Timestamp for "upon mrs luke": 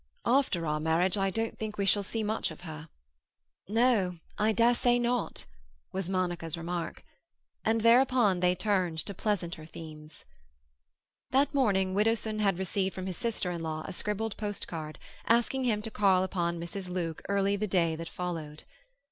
16.23-17.21